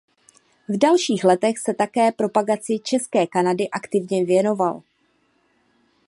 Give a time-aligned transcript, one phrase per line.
[0.69, 4.81] V dalších letech se také propagaci České Kanady aktivně věnoval.